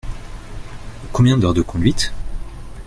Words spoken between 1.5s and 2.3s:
de conduite?